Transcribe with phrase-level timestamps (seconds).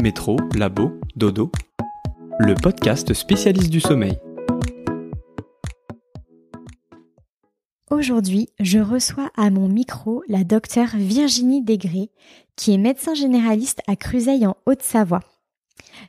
[0.00, 1.50] Métro, Labo, Dodo,
[2.38, 4.16] le podcast spécialiste du sommeil.
[7.90, 12.10] Aujourd'hui, je reçois à mon micro la docteure Virginie Degré,
[12.54, 15.24] qui est médecin généraliste à Cruzeil en Haute-Savoie.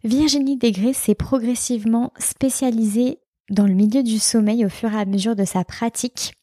[0.03, 3.17] Virginie Degré s'est progressivement spécialisée
[3.49, 6.33] dans le milieu du sommeil au fur et à mesure de sa pratique.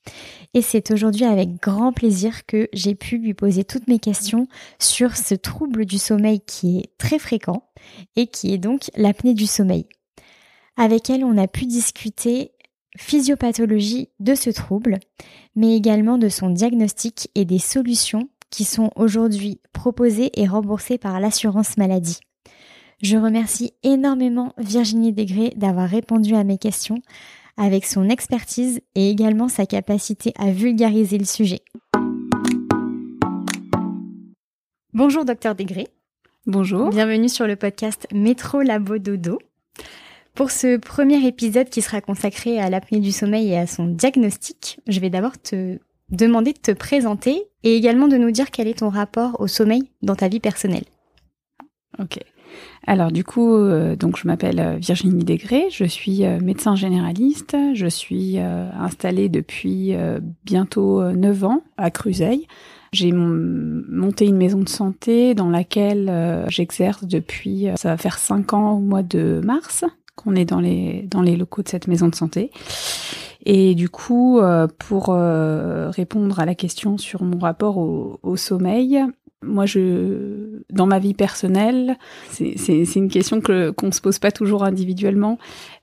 [0.54, 4.48] Et c'est aujourd'hui avec grand plaisir que j'ai pu lui poser toutes mes questions
[4.78, 7.68] sur ce trouble du sommeil qui est très fréquent
[8.16, 9.86] et qui est donc l'apnée du sommeil.
[10.76, 12.52] Avec elle, on a pu discuter
[12.96, 14.98] physiopathologie de ce trouble,
[15.54, 21.20] mais également de son diagnostic et des solutions qui sont aujourd'hui proposées et remboursées par
[21.20, 22.18] l'assurance maladie.
[23.02, 27.02] Je remercie énormément Virginie Degré d'avoir répondu à mes questions
[27.58, 31.60] avec son expertise et également sa capacité à vulgariser le sujet.
[34.94, 35.88] Bonjour docteur Degré.
[36.46, 36.88] Bonjour.
[36.88, 39.40] Bienvenue sur le podcast Métro Labo Dodo.
[40.34, 44.80] Pour ce premier épisode qui sera consacré à l'apnée du sommeil et à son diagnostic,
[44.86, 48.78] je vais d'abord te demander de te présenter et également de nous dire quel est
[48.78, 50.84] ton rapport au sommeil dans ta vie personnelle.
[51.98, 52.20] Ok.
[52.88, 57.56] Alors du coup, euh, donc je m'appelle euh, Virginie Degré, je suis euh, médecin généraliste,
[57.74, 59.94] je suis installée depuis
[60.44, 62.46] bientôt 9 ans à Cruzeil.
[62.92, 68.72] J'ai monté une maison de santé dans laquelle j'exerce depuis, ça va faire 5 ans
[68.74, 72.14] au mois de mars qu'on est dans les, dans les locaux de cette maison de
[72.14, 72.50] santé.
[73.44, 74.40] Et du coup,
[74.78, 79.04] pour répondre à la question sur mon rapport au, au sommeil,
[79.42, 81.96] moi, je, dans ma vie personnelle,
[82.30, 85.38] c'est une question que qu'on se pose pas toujours individuellement.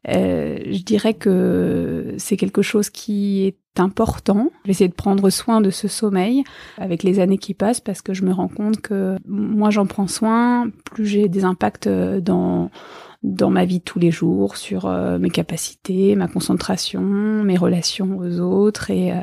[0.09, 4.51] Euh, je dirais que c'est quelque chose qui est important.
[4.63, 6.43] Je vais essayer de prendre soin de ce sommeil
[6.77, 10.07] avec les années qui passent parce que je me rends compte que moi j'en prends
[10.07, 12.69] soin, plus j'ai des impacts dans
[13.23, 18.39] dans ma vie tous les jours sur euh, mes capacités, ma concentration, mes relations aux
[18.39, 19.21] autres et euh,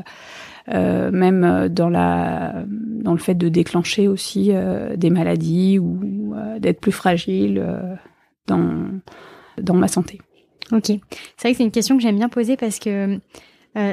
[0.72, 6.34] euh, même euh, dans la dans le fait de déclencher aussi euh, des maladies ou
[6.58, 7.64] d'être plus fragile
[8.46, 8.88] dans
[9.60, 10.20] dans ma santé.
[10.72, 10.96] Ok, c'est
[11.42, 13.18] vrai que c'est une question que j'aime bien poser parce que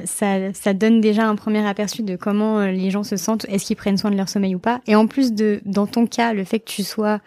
[0.06, 3.76] ça, ça donne déjà un premier aperçu de comment les gens se sentent, est-ce qu'ils
[3.76, 4.82] prennent soin de leur sommeil ou pas?
[4.88, 7.20] Et en plus de, dans ton cas, le fait que tu sois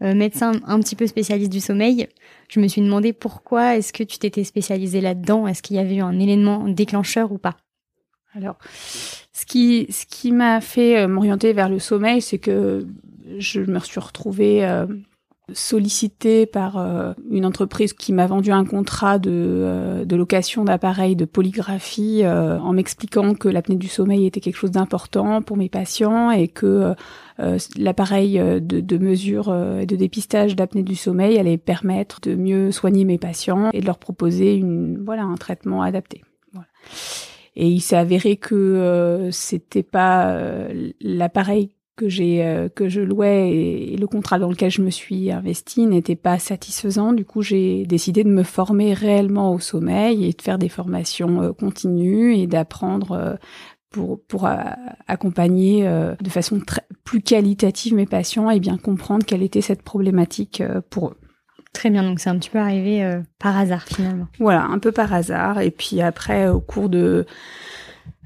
[0.00, 2.08] médecin un petit peu spécialiste du sommeil,
[2.48, 5.96] je me suis demandé pourquoi est-ce que tu t'étais spécialisé là-dedans, est-ce qu'il y avait
[5.96, 7.56] eu un élément déclencheur ou pas?
[8.36, 8.56] Alors,
[9.32, 12.86] ce qui, ce qui m'a fait euh, m'orienter vers le sommeil, c'est que
[13.38, 14.86] je me suis retrouvée euh,
[15.52, 21.24] sollicitée par euh, une entreprise qui m'a vendu un contrat de, de location d'appareils de
[21.24, 26.48] polygraphie en m'expliquant que l'apnée du sommeil était quelque chose d'important pour mes patients et
[26.48, 26.94] que
[27.76, 33.04] l'appareil de, de mesure et de dépistage d'apnée du sommeil allait permettre de mieux soigner
[33.04, 36.24] mes patients et de leur proposer une, voilà, un traitement adapté.
[36.52, 36.68] Voilà.
[37.56, 43.00] Et il s'est avéré que euh, c'était pas euh, l'appareil que j'ai euh, que je
[43.00, 47.14] louais et, le contrat dans lequel je me suis investie n'était pas satisfaisant.
[47.14, 51.54] Du coup, j'ai décidé de me former réellement au sommeil et de faire des formations
[51.54, 53.38] continues et d'apprendre
[53.88, 54.46] pour pour
[55.06, 55.88] accompagner
[56.20, 61.08] de façon très, plus qualitative mes patients et bien comprendre quelle était cette problématique pour
[61.08, 61.16] eux.
[61.76, 64.28] Très bien, donc c'est un petit peu arrivé euh, par hasard finalement.
[64.38, 65.60] Voilà, un peu par hasard.
[65.60, 67.26] Et puis après, au cours de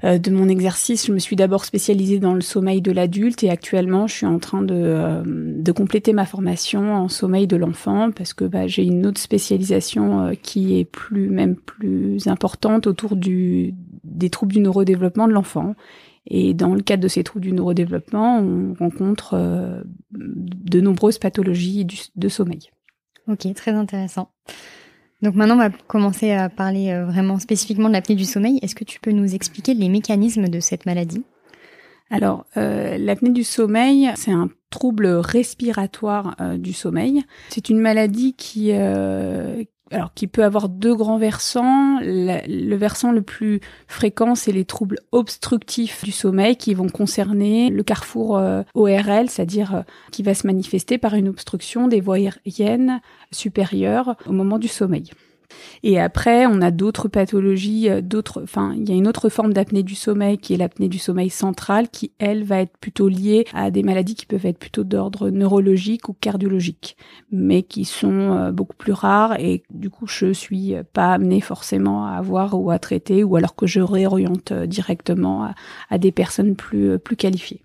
[0.05, 3.49] euh, de mon exercice, je me suis d'abord spécialisée dans le sommeil de l'adulte et
[3.49, 8.11] actuellement, je suis en train de, euh, de compléter ma formation en sommeil de l'enfant
[8.11, 13.75] parce que bah, j'ai une autre spécialisation qui est plus même plus importante autour du
[14.05, 15.75] des troubles du neurodéveloppement de l'enfant.
[16.25, 21.85] Et dans le cadre de ces troubles du neurodéveloppement, on rencontre de nombreuses pathologies
[22.15, 22.69] de sommeil.
[23.27, 24.31] Ok, très intéressant.
[25.21, 28.59] Donc maintenant, on va commencer à parler euh, vraiment spécifiquement de l'apnée du sommeil.
[28.61, 31.23] Est-ce que tu peux nous expliquer les mécanismes de cette maladie?
[32.09, 37.23] Alors, euh, l'apnée du sommeil, c'est un trouble respiratoire euh, du sommeil.
[37.49, 38.71] C'est une maladie qui,
[39.91, 41.99] alors qui peut avoir deux grands versants.
[42.01, 47.83] Le, versant le plus fréquent, c'est les troubles obstructifs du sommeil qui vont concerner le
[47.83, 53.01] carrefour euh, ORL, c'est-à-dire euh, qui va se manifester par une obstruction des voies aériennes
[53.31, 55.11] supérieures au moment du sommeil.
[55.83, 59.53] Et après, on a d'autres pathologies, euh, d'autres, enfin, il y a une autre forme
[59.53, 63.45] d'apnée du sommeil qui est l'apnée du sommeil central, qui elle va être plutôt liée
[63.53, 66.97] à des maladies qui peuvent être plutôt d'ordre neurologique ou cardiologique,
[67.31, 72.05] mais qui sont euh, beaucoup plus rares et du coup, je suis pas amenée forcément
[72.05, 75.55] à avoir ou à traiter, ou alors que je réoriente euh, directement à,
[75.89, 77.63] à des personnes plus plus qualifiées.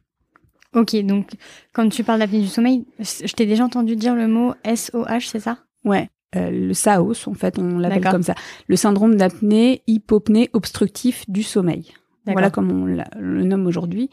[0.75, 1.31] Ok, donc
[1.73, 5.41] quand tu parles d'apnée du sommeil, je t'ai déjà entendu dire le mot SOH, c'est
[5.41, 5.59] ça?
[5.85, 8.35] Ouais, euh, le SAOS, en fait, on l'appelle comme ça.
[8.67, 11.93] Le syndrome d'apnée hypopnée obstructif du sommeil.
[12.27, 14.11] Voilà comme on le nomme aujourd'hui.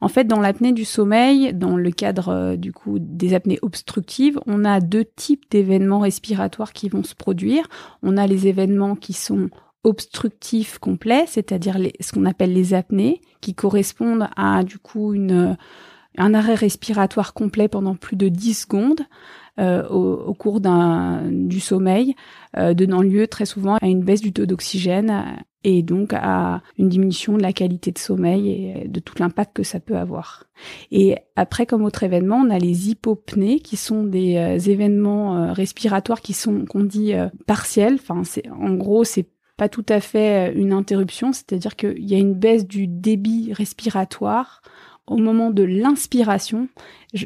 [0.00, 4.38] En fait, dans l'apnée du sommeil, dans le cadre euh, du coup des apnées obstructives,
[4.46, 7.66] on a deux types d'événements respiratoires qui vont se produire.
[8.02, 9.48] On a les événements qui sont
[9.84, 15.56] obstructifs complets, c'est-à-dire ce qu'on appelle les apnées, qui correspondent à du coup une,
[16.18, 19.00] un arrêt respiratoire complet pendant plus de 10 secondes.
[19.58, 22.14] Euh, au, cours d'un du sommeil,
[22.58, 26.90] euh, donnant lieu très souvent à une baisse du taux d'oxygène et donc à une
[26.90, 30.44] diminution de la qualité de sommeil et de tout l'impact que ça peut avoir.
[30.90, 36.20] Et après, comme autre événement, on a les hypopnées qui sont des euh, événements respiratoires
[36.20, 37.14] qui sont qu'on dit
[37.46, 37.94] partiels.
[37.94, 38.24] Enfin,
[38.60, 39.26] en gros c'est
[39.56, 44.60] pas tout à fait une interruption, c'est-à-dire qu'il y a une baisse du débit respiratoire
[45.06, 46.68] au moment de l'inspiration.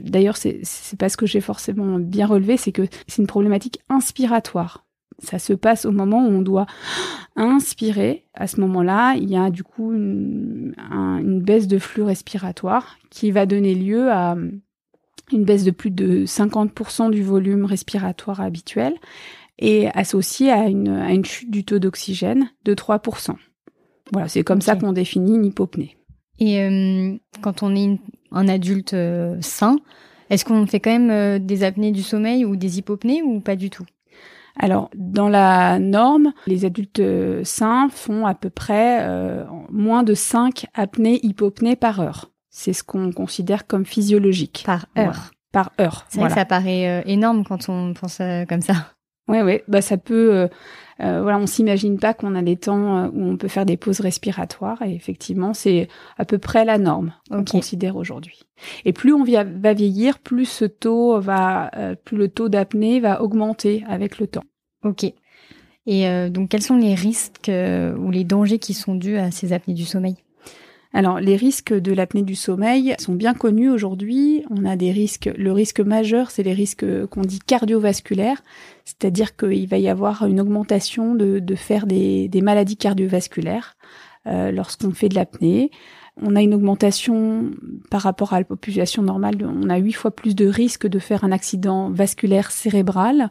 [0.03, 0.62] D'ailleurs, c'est
[0.99, 4.85] pas ce que j'ai forcément bien relevé, c'est que c'est une problématique inspiratoire.
[5.19, 6.67] Ça se passe au moment où on doit
[7.37, 8.25] inspirer.
[8.35, 13.31] À ce moment-là, il y a du coup une, une baisse de flux respiratoire qui
[13.31, 14.37] va donner lieu à
[15.32, 18.94] une baisse de plus de 50% du volume respiratoire habituel
[19.59, 23.35] et associée à une, à une chute du taux d'oxygène de 3%.
[24.12, 25.97] Voilà, c'est comme ça qu'on définit une hypopnée.
[26.41, 27.99] Et euh, quand on est
[28.33, 29.77] un adulte euh, sain,
[30.31, 33.57] est-ce qu'on fait quand même euh, des apnées du sommeil ou des hypopnées ou pas
[33.57, 33.85] du tout?
[34.59, 37.03] Alors, dans la norme, les adultes
[37.45, 39.07] sains font à peu près
[39.71, 42.31] moins de 5 apnées hypopnées par heure.
[42.51, 44.65] C'est ce qu'on considère comme physiologique.
[44.67, 45.31] Par heure.
[45.53, 46.05] Par heure.
[46.09, 48.75] C'est vrai que ça paraît énorme quand on pense comme ça.
[49.31, 50.35] Oui, oui, bah ça peut.
[50.35, 50.49] Euh,
[51.00, 53.79] euh, voilà, on s'imagine pas qu'on a des temps euh, où on peut faire des
[53.79, 55.88] pauses respiratoires et effectivement, c'est
[56.19, 58.41] à peu près la norme qu'on considère aujourd'hui.
[58.85, 61.71] Et plus on va vieillir, plus ce taux va,
[62.05, 64.44] plus le taux d'apnée va augmenter avec le temps.
[64.85, 65.06] Ok.
[65.87, 69.73] Et donc, quels sont les risques ou les dangers qui sont dus à ces apnées
[69.73, 70.17] du sommeil?
[70.93, 74.45] Alors, les risques de l'apnée du sommeil sont bien connus aujourd'hui.
[74.51, 75.31] On a des risques.
[75.37, 78.43] Le risque majeur, c'est les risques qu'on dit cardiovasculaires,
[78.85, 83.77] c'est-à-dire qu'il va y avoir une augmentation de, faire des, maladies cardiovasculaires
[84.27, 85.71] euh, lorsqu'on fait de l'apnée.
[86.22, 87.50] On a une augmentation
[87.90, 89.37] par rapport à la population normale.
[89.43, 93.31] On a huit fois plus de risques de faire un accident vasculaire cérébral.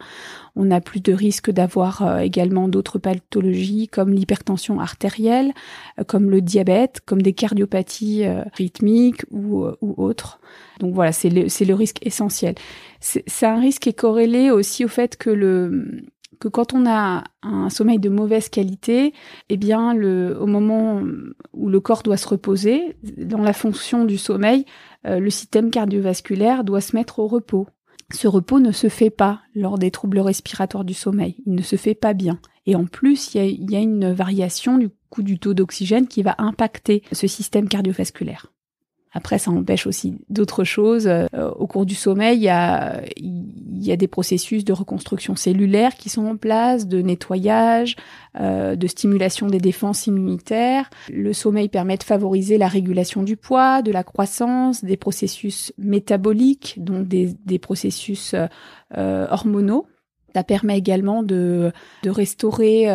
[0.55, 5.53] On a plus de risques d'avoir euh, également d'autres pathologies comme l'hypertension artérielle,
[5.99, 10.39] euh, comme le diabète, comme des cardiopathies euh, rythmiques ou, autres.
[10.79, 12.55] Donc voilà, c'est le, le risque essentiel.
[12.99, 16.01] C'est un risque qui est corrélé aussi au fait que le,
[16.39, 19.13] que quand on a un sommeil de mauvaise qualité,
[19.49, 21.01] eh bien, le, au moment
[21.53, 24.65] où le corps doit se reposer, dans la fonction du sommeil,
[25.05, 27.67] euh, le système cardiovasculaire doit se mettre au repos.
[28.11, 31.35] Ce repos ne se fait pas lors des troubles respiratoires du sommeil.
[31.45, 32.39] Il ne se fait pas bien.
[32.65, 36.35] Et en plus, il y a, une variation du coût du taux d'oxygène qui va
[36.37, 38.51] impacter ce système cardiovasculaire.
[39.11, 41.07] Après, ça empêche aussi d'autres choses.
[41.07, 41.27] Euh,
[41.57, 46.09] au cours du sommeil, il y, a, y a des processus de reconstruction cellulaire qui
[46.09, 47.95] sont en place, de nettoyage,
[48.39, 50.89] euh, de stimulation des défenses immunitaires.
[51.11, 56.75] Le sommeil permet de favoriser la régulation du poids, de la croissance, des processus métaboliques,
[56.77, 58.35] donc des, des processus
[58.95, 59.87] euh, hormonaux.
[60.35, 61.71] Ça permet également de,
[62.03, 62.87] de restaurer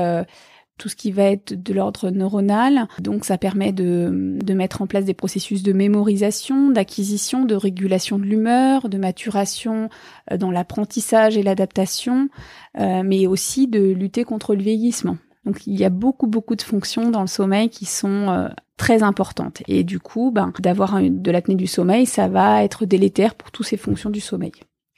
[0.78, 2.88] tout ce qui va être de l'ordre neuronal.
[3.00, 8.19] Donc ça permet de, de, mettre en place des processus de mémorisation, d'acquisition, de régulation
[8.19, 9.88] de l'humeur, de maturation
[10.33, 12.28] euh, dans l'apprentissage et l'adaptation,
[12.78, 15.16] euh, mais aussi de lutter contre le vieillissement.
[15.45, 19.02] Donc il y a beaucoup beaucoup de fonctions dans le sommeil qui sont euh, très
[19.02, 19.62] importantes.
[19.69, 23.66] Et du coup, ben, d'avoir de l'apnée du sommeil, ça va être délétère pour toutes
[23.66, 24.52] ces fonctions du sommeil.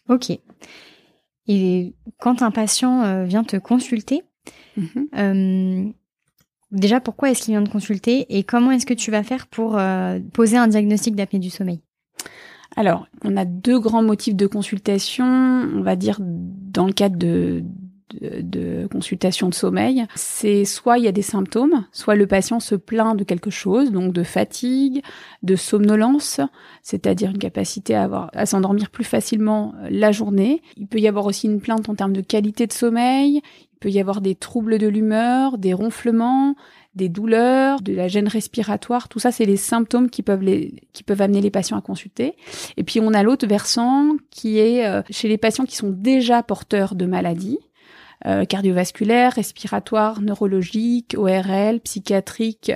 [0.08, 0.30] Ok.
[1.48, 4.24] Et quand un patient vient te consulter,
[4.76, 5.08] Mhm.
[5.16, 5.92] Euh,
[6.70, 9.78] déjà, pourquoi est-ce qu'il vient de consulter et comment est-ce que tu vas faire pour
[9.78, 11.80] euh, poser un diagnostic d'apnée du sommeil?
[12.76, 17.64] Alors, on a deux grands motifs de consultation, on va dire dans le cadre de,
[18.20, 22.74] de, consultation de sommeil, c'est soit il y a des symptômes, soit le patient se
[22.74, 25.02] plaint de quelque chose, donc de fatigue,
[25.42, 26.40] de somnolence,
[26.82, 30.62] c'est-à-dire une capacité à, avoir, à s'endormir plus facilement la journée.
[30.76, 33.42] Il peut y avoir aussi une plainte en termes de qualité de sommeil,
[33.76, 36.56] il peut y avoir des troubles de l'humeur, des ronflements,
[36.94, 41.02] des douleurs, de la gêne respiratoire, tout ça, c'est les symptômes qui peuvent les, qui
[41.02, 42.36] peuvent amener les patients à consulter.
[42.78, 46.42] Et puis on a l'autre versant qui est euh, chez les patients qui sont déjà
[46.42, 47.58] porteurs de maladies
[48.24, 52.72] euh, cardiovasculaires, respiratoires, neurologiques, ORL, psychiatriques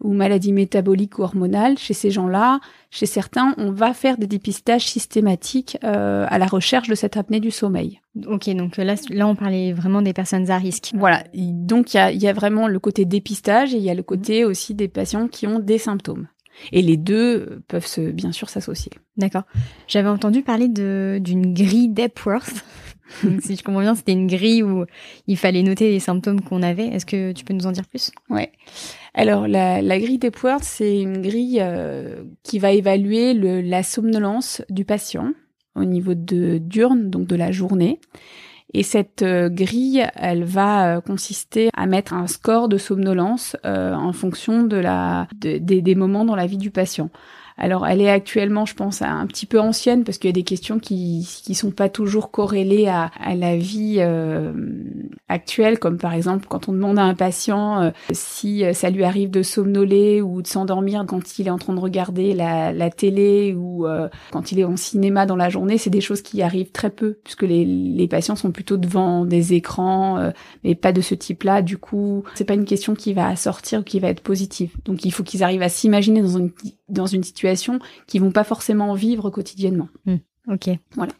[0.00, 4.86] ou maladie métabolique ou hormonale, chez ces gens-là, chez certains, on va faire des dépistages
[4.86, 8.00] systématiques euh, à la recherche de cette apnée du sommeil.
[8.26, 10.92] Ok, donc là, là, on parlait vraiment des personnes à risque.
[10.94, 13.94] Voilà, donc il y a, y a, vraiment le côté dépistage et il y a
[13.94, 16.28] le côté aussi des patients qui ont des symptômes.
[16.72, 18.92] Et les deux peuvent se, bien sûr s'associer.
[19.16, 19.44] D'accord.
[19.88, 22.64] J'avais entendu parler d'une grille d'Epworth.
[23.40, 24.84] si je comprends bien, c'était une grille où
[25.26, 26.86] il fallait noter les symptômes qu'on avait.
[26.86, 28.10] Est-ce que tu peux nous en dire plus?
[28.28, 28.52] Ouais.
[29.14, 34.84] Alors la, la grille d'Epworth, c'est une grille euh, qui va évaluer la somnolence du
[34.84, 35.32] patient
[35.74, 38.00] au niveau de diurne, donc de la journée.
[38.72, 44.12] Et cette euh, grille, elle va euh, consister à mettre un score de somnolence en
[44.12, 47.10] fonction de la des moments dans la vie du patient.
[47.62, 50.44] Alors, elle est actuellement, je pense, un petit peu ancienne parce qu'il y a des
[50.44, 54.52] questions qui qui sont pas toujours corrélées à, à la vie euh,
[55.28, 59.04] actuelle, comme par exemple quand on demande à un patient euh, si euh, ça lui
[59.04, 62.88] arrive de somnoler ou de s'endormir quand il est en train de regarder la, la
[62.88, 63.86] télé ou
[64.30, 67.18] quand il est en cinéma dans la journée, c'est des choses qui arrivent très peu
[67.24, 70.32] puisque les, les patients sont plutôt devant des écrans,
[70.64, 71.60] mais pas de ce type-là.
[71.60, 74.72] Du coup, c'est pas une question qui va sortir ou qui va être positive.
[74.86, 76.50] Donc, il faut qu'ils arrivent à s'imaginer dans une
[76.88, 77.49] dans une situation
[78.06, 79.88] qu'ils vont pas forcément vivre quotidiennement.
[80.06, 80.16] Hmm.
[80.48, 80.70] ok.
[80.96, 81.12] Voilà.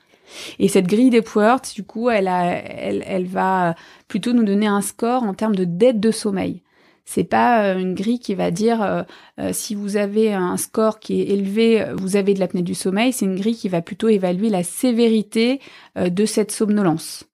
[0.58, 3.74] Et cette grille des Puerts, du coup, elle, a, elle, elle va
[4.06, 6.62] plutôt nous donner un score en termes de dette de sommeil.
[7.04, 9.02] C'est pas euh, une grille qui va dire euh,
[9.40, 13.12] euh, si vous avez un score qui est élevé, vous avez de l'apnée du sommeil.
[13.12, 15.60] C'est une grille qui va plutôt évaluer la sévérité
[15.96, 17.24] de cette somnolence.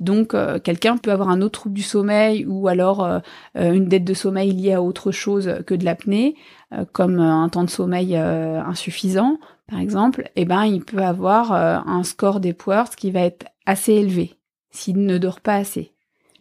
[0.00, 3.20] Donc, quelqu'un peut avoir un autre trouble du sommeil ou alors
[3.54, 6.34] une dette de sommeil liée à autre chose que de l'apnée.
[6.74, 11.02] Euh, comme euh, un temps de sommeil euh, insuffisant, par exemple, eh ben il peut
[11.02, 14.34] avoir un score d'Epworth qui va être assez élevé
[14.70, 15.92] s'il ne dort pas assez.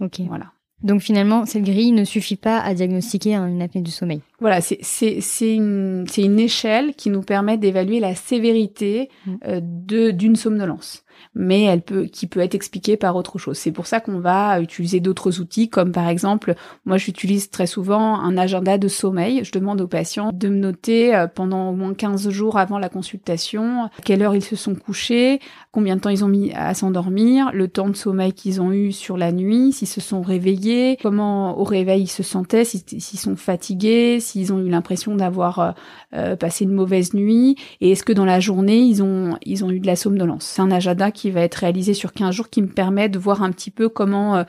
[0.01, 0.19] Ok.
[0.27, 0.47] Voilà.
[0.81, 4.21] Donc finalement, cette grille ne suffit pas à diagnostiquer une apnée du sommeil.
[4.43, 9.37] Voilà, c'est une, une échelle qui nous permet d'évaluer la sévérité mm.
[9.61, 13.57] de d'une somnolence mais elle peut, qui peut être expliquée par autre chose.
[13.57, 18.19] C'est pour ça qu'on va utiliser d'autres outils, comme par exemple, moi j'utilise très souvent
[18.19, 19.43] un agenda de sommeil.
[19.43, 22.89] Je demande aux patients de me noter euh, pendant au moins 15 jours avant la
[22.89, 25.39] consultation, à quelle heure ils se sont couchés,
[25.71, 28.91] combien de temps ils ont mis à s'endormir, le temps de sommeil qu'ils ont eu
[28.91, 33.35] sur la nuit, s'ils se sont réveillés, comment au réveil ils se sentaient, s'ils sont
[33.35, 35.71] fatigués, s'ils ont eu l'impression d'avoir euh,
[36.15, 39.69] euh, passé une mauvaise nuit, et est-ce que dans la journée ils ont ils ont
[39.69, 40.45] eu de la somnolence?
[40.45, 43.43] C'est un agenda qui va être réalisé sur 15 jours qui me permet de voir
[43.43, 44.43] un petit peu comment euh,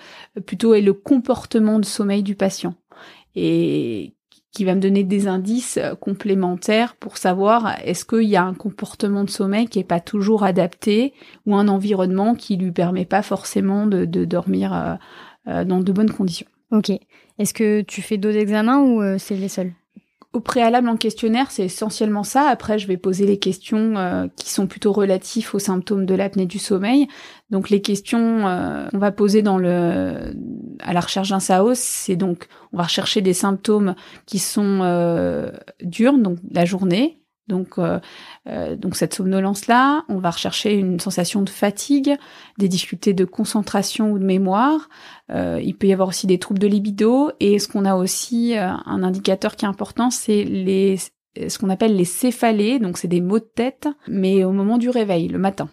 [0.46, 2.74] plutôt est le comportement de sommeil du patient
[3.36, 4.14] et
[4.52, 8.54] qui va me donner des indices euh, complémentaires pour savoir est-ce qu'il y a un
[8.54, 11.12] comportement de sommeil qui est pas toujours adapté
[11.44, 14.98] ou un environnement qui lui permet pas forcément de, dormir
[15.48, 16.46] euh, dans de bonnes conditions.
[16.70, 16.92] Ok.
[17.38, 19.72] Est-ce que tu fais d'autres examens ou c'est les seuls?
[20.34, 22.48] Au préalable en questionnaire, c'est essentiellement ça.
[22.48, 26.44] Après, je vais poser les questions euh, qui sont plutôt relatives aux symptômes de l'apnée
[26.44, 27.06] du sommeil.
[27.50, 30.34] Donc, les questions euh, qu'on va poser dans le
[30.80, 33.94] à la recherche d'un SAOS, c'est donc on va rechercher des symptômes
[34.26, 38.00] qui sont euh, durs, donc la journée, donc, euh,
[38.48, 42.16] euh, donc cette somnolence-là, on va rechercher une sensation de fatigue,
[42.58, 44.88] des difficultés de concentration ou de mémoire.
[45.30, 47.30] Euh, il peut y avoir aussi des troubles de libido.
[47.40, 50.98] Et ce qu'on a aussi, un indicateur qui est important, c'est les
[51.48, 52.78] ce qu'on appelle les céphalées.
[52.78, 55.68] Donc c'est des maux de tête, mais au moment du réveil, le matin,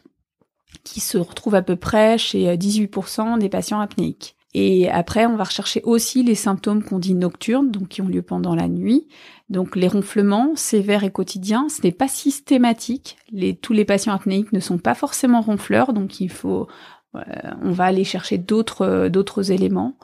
[0.84, 4.36] qui se retrouvent à peu près chez 18% des patients apnéiques.
[4.54, 8.22] Et après, on va rechercher aussi les symptômes qu'on dit nocturnes, donc qui ont lieu
[8.22, 9.08] pendant la nuit.
[9.52, 13.18] Donc les ronflements sévères et quotidiens, ce n'est pas systématique.
[13.62, 16.68] Tous les patients apnéiques ne sont pas forcément ronfleurs, donc il faut,
[17.16, 17.20] euh,
[17.62, 19.98] on va aller chercher d'autres d'autres éléments.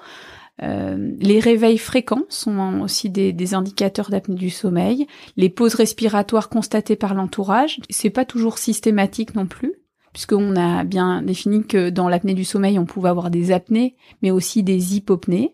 [0.64, 5.08] Euh, les réveils fréquents sont aussi des, des indicateurs d'apnée du sommeil.
[5.38, 9.74] Les pauses respiratoires constatées par l'entourage, c'est pas toujours systématique non plus
[10.14, 14.32] puisqu'on a bien défini que dans l'apnée du sommeil, on pouvait avoir des apnées, mais
[14.32, 15.54] aussi des hypopnées.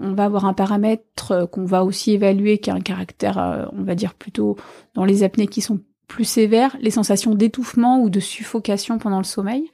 [0.00, 3.82] On va avoir un paramètre qu'on va aussi évaluer qui a un caractère, euh, on
[3.82, 4.56] va dire plutôt
[4.94, 9.24] dans les apnées qui sont plus sévères, les sensations d'étouffement ou de suffocation pendant le
[9.24, 9.70] sommeil.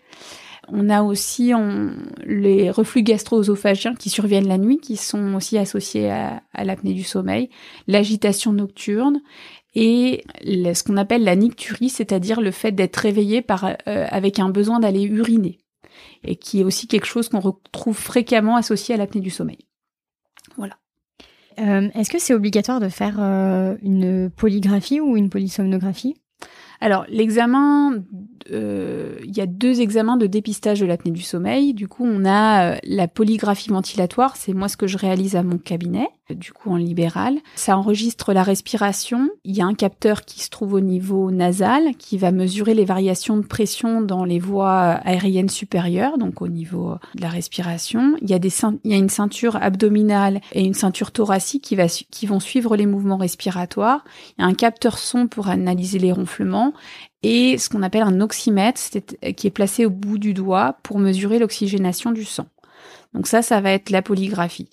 [0.68, 1.52] On a aussi
[2.24, 7.04] les reflux gastro-œsophagiens qui surviennent la nuit, qui sont aussi associés à, à l'apnée du
[7.04, 7.50] sommeil,
[7.86, 9.20] l'agitation nocturne
[9.76, 14.48] et ce qu'on appelle la nicturie, c'est-à-dire le fait d'être réveillé par, euh, avec un
[14.48, 15.58] besoin d'aller uriner,
[16.24, 19.58] et qui est aussi quelque chose qu'on retrouve fréquemment associé à l'apnée du sommeil.
[20.56, 20.76] Voilà.
[21.58, 26.16] Euh, est-ce que c'est obligatoire de faire euh, une polygraphie ou une polysomnographie?
[26.80, 28.02] Alors, l'examen,
[28.52, 31.74] euh, il y a deux examens de dépistage de l'apnée du sommeil.
[31.74, 35.42] Du coup, on a euh, la polygraphie ventilatoire, c'est moi ce que je réalise à
[35.42, 37.38] mon cabinet, du coup en libéral.
[37.54, 39.30] Ça enregistre la respiration.
[39.44, 42.84] Il y a un capteur qui se trouve au niveau nasal, qui va mesurer les
[42.84, 48.16] variations de pression dans les voies aériennes supérieures, donc au niveau de la respiration.
[48.22, 48.52] Il y a, des,
[48.84, 52.76] il y a une ceinture abdominale et une ceinture thoracique qui, va, qui vont suivre
[52.76, 54.04] les mouvements respiratoires.
[54.38, 56.65] Il y a un capteur son pour analyser les ronflements
[57.22, 58.80] et ce qu'on appelle un oxymètre
[59.36, 62.46] qui est placé au bout du doigt pour mesurer l'oxygénation du sang.
[63.14, 64.68] Donc ça, ça va être la polygraphie.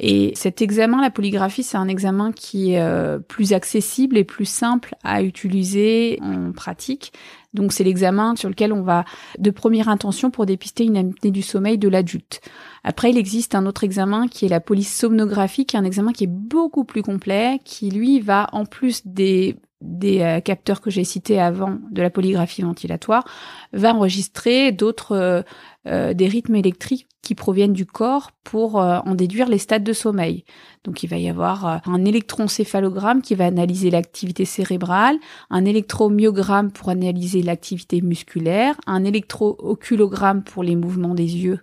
[0.00, 4.44] Et cet examen, la polygraphie, c'est un examen qui est euh, plus accessible et plus
[4.44, 7.12] simple à utiliser en pratique.
[7.52, 9.04] Donc c'est l'examen sur lequel on va
[9.38, 12.40] de première intention pour dépister une apnée du sommeil de l'adulte.
[12.84, 16.24] Après, il existe un autre examen qui est la polysomnographie, qui est un examen qui
[16.24, 21.04] est beaucoup plus complet, qui lui va en plus des des euh, capteurs que j'ai
[21.04, 23.24] cités avant de la polygraphie ventilatoire,
[23.72, 25.42] va enregistrer d'autres euh,
[25.86, 30.44] euh, des rythmes électriques qui proviennent du corps pour en déduire les stades de sommeil.
[30.84, 35.18] Donc il va y avoir un électroencéphalogramme qui va analyser l'activité cérébrale,
[35.50, 41.60] un électromyogramme pour analyser l'activité musculaire, un électrooculogramme pour les mouvements des yeux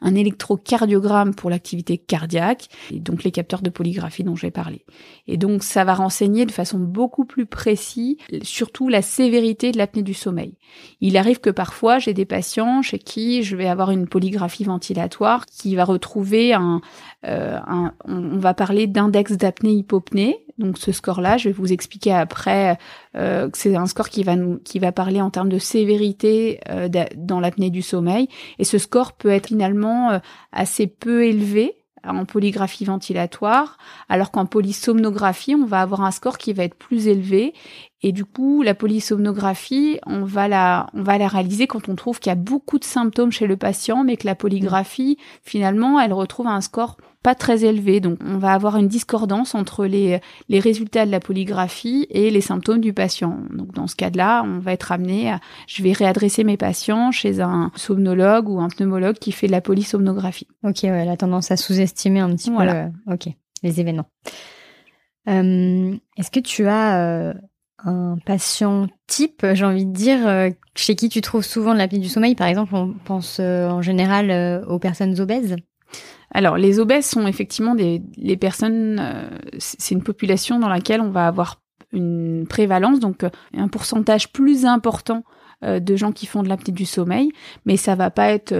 [0.00, 4.84] un électrocardiogramme pour l'activité cardiaque, et donc les capteurs de polygraphie dont j'ai parlé.
[5.26, 10.02] Et donc ça va renseigner de façon beaucoup plus précise, surtout la sévérité de l'apnée
[10.02, 10.54] du sommeil.
[11.00, 15.46] Il arrive que parfois j'ai des patients chez qui je vais avoir une polygraphie ventilatoire
[15.46, 16.80] qui va retrouver un,
[17.26, 17.58] euh,
[18.06, 20.46] on va parler d'index d'apnée hypopnée.
[20.60, 22.78] Donc ce score-là, je vais vous expliquer après
[23.16, 26.88] euh, que c'est un score qui va qui va parler en termes de sévérité euh,
[27.16, 28.28] dans l'apnée du sommeil.
[28.58, 30.20] Et ce score peut être finalement
[30.52, 36.52] assez peu élevé en polygraphie ventilatoire, alors qu'en polysomnographie, on va avoir un score qui
[36.52, 37.52] va être plus élevé.
[38.02, 42.18] Et du coup, la polysomnographie, on va la, on va la réaliser quand on trouve
[42.18, 46.14] qu'il y a beaucoup de symptômes chez le patient, mais que la polygraphie, finalement, elle
[46.14, 48.00] retrouve un score pas très élevé.
[48.00, 52.40] Donc, on va avoir une discordance entre les, les résultats de la polygraphie et les
[52.40, 53.38] symptômes du patient.
[53.50, 57.42] Donc, dans ce cas-là, on va être amené à, je vais réadresser mes patients chez
[57.42, 60.48] un somnologue ou un pneumologue qui fait de la polysomnographie.
[60.64, 63.28] Ok, ouais, la tendance à sous-estimer un petit peu, euh, ok,
[63.62, 64.08] les événements.
[65.28, 67.34] Euh, est-ce que tu as euh,
[67.84, 72.08] un patient type, j'ai envie de dire, chez qui tu trouves souvent de l'apnée du
[72.08, 75.56] sommeil Par exemple, on pense en général aux personnes obèses.
[76.32, 78.98] Alors, les obèses sont effectivement des les personnes.
[79.00, 81.60] Euh, c'est une population dans laquelle on va avoir
[81.92, 85.24] une prévalence, donc euh, un pourcentage plus important
[85.64, 87.30] euh, de gens qui font de l'apnée du sommeil,
[87.66, 88.52] mais ça va pas être.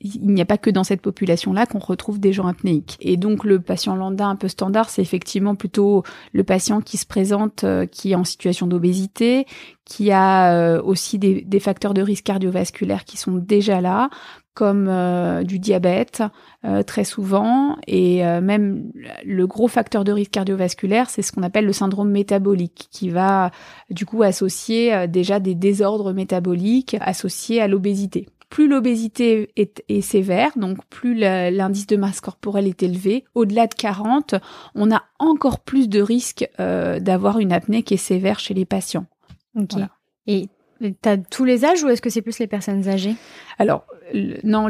[0.00, 2.96] il n'y a pas que dans cette population-là qu'on retrouve des gens apnéiques.
[3.00, 7.06] Et donc le patient lambda un peu standard, c'est effectivement plutôt le patient qui se
[7.06, 9.46] présente, qui est en situation d'obésité,
[9.84, 14.08] qui a aussi des, des, facteurs de risque cardiovasculaire qui sont déjà là,
[14.54, 16.22] comme euh, du diabète
[16.64, 18.90] euh, très souvent et euh, même
[19.24, 23.50] le gros facteur de risque cardiovasculaire c'est ce qu'on appelle le syndrome métabolique qui va
[23.90, 28.28] du coup associer déjà des désordres métaboliques associés à l'obésité.
[28.48, 33.74] Plus l'obésité est, est, sévère, donc plus l'indice de masse corporelle est élevé, au-delà de
[33.74, 34.36] 40,
[34.76, 39.06] on a encore plus de risques d'avoir une apnée qui est sévère chez les patients.
[39.56, 39.72] Ok.
[40.28, 40.48] Et
[41.00, 43.14] T'as tous les âges ou est-ce que c'est plus les personnes âgées?
[43.58, 43.86] Alors
[44.42, 44.66] non,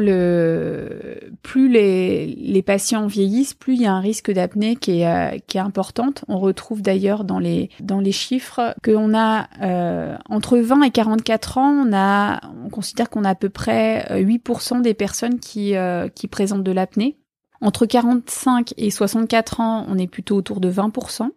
[1.43, 5.57] plus les, patients vieillissent, plus il y a un risque d'apnée qui est euh, qui
[5.57, 6.23] est importante.
[6.27, 11.57] On retrouve d'ailleurs dans les dans les chiffres qu'on a euh, entre 20 et 44
[11.57, 15.75] ans, on a on considère qu'on a à peu près 8% euh, des personnes qui
[16.15, 17.17] qui présentent de l'apnée.
[17.61, 21.29] Entre 45 et 64 ans, on est plutôt autour de 20%.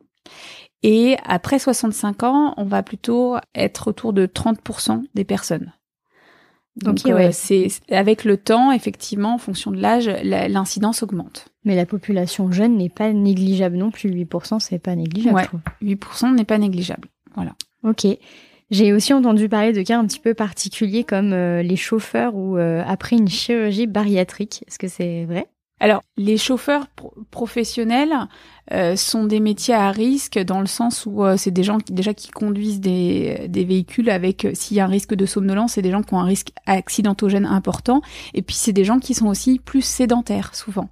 [0.82, 5.72] Et après 65 ans, on va plutôt être autour de 30% des personnes.
[6.76, 11.48] Donc euh, c'est avec le temps, effectivement, en fonction de l'âge, l'incidence augmente.
[11.64, 14.10] Mais la population jeune n'est pas négligeable non plus.
[14.10, 15.36] 8%, c'est pas négligeable.
[15.82, 17.08] Ouais, 8% n'est pas négligeable.
[17.34, 17.54] Voilà.
[17.82, 18.06] Ok.
[18.70, 22.58] J'ai aussi entendu parler de cas un petit peu particuliers comme euh, les chauffeurs ou
[22.58, 24.62] euh, après une chirurgie bariatrique.
[24.68, 25.46] Est-ce que c'est vrai?
[25.80, 26.86] Alors, les chauffeurs
[27.30, 28.12] professionnels
[28.72, 31.92] euh, sont des métiers à risque dans le sens où euh, c'est des gens qui,
[31.92, 35.72] déjà qui conduisent des, des véhicules avec, euh, s'il y a un risque de somnolence,
[35.72, 38.02] c'est des gens qui ont un risque accidentogène important.
[38.34, 40.88] Et puis, c'est des gens qui sont aussi plus sédentaires, souvent.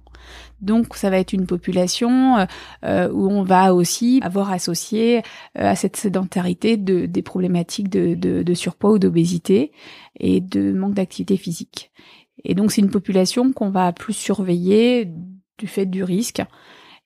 [0.59, 2.47] Donc, ça va être une population
[2.83, 5.21] où on va aussi avoir associé
[5.55, 9.71] à cette sédentarité de, des problématiques de, de, de surpoids ou d'obésité
[10.19, 11.91] et de manque d'activité physique.
[12.43, 15.09] Et donc c'est une population qu'on va plus surveiller
[15.57, 16.41] du fait du risque.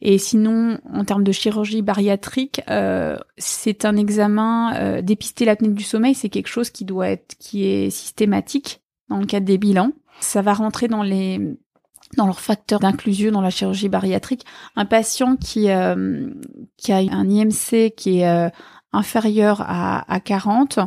[0.01, 5.83] Et sinon, en termes de chirurgie bariatrique, euh, c'est un examen euh, dépister l'apnée du
[5.83, 9.91] sommeil, c'est quelque chose qui doit être qui est systématique dans le cadre des bilans.
[10.19, 11.39] Ça va rentrer dans les
[12.17, 14.45] dans leurs facteurs d'inclusion dans la chirurgie bariatrique.
[14.75, 16.29] Un patient qui euh,
[16.77, 18.49] qui a un IMC qui est euh,
[18.91, 20.79] inférieur à, à 40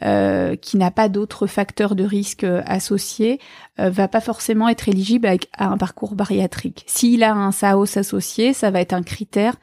[0.00, 3.38] euh, qui n'a pas d'autres facteurs de risque euh, associés,
[3.78, 6.82] euh, va pas forcément être éligible à, un parcours bariatrique.
[6.86, 9.56] S'il a un SAOS associé, ça va être un critère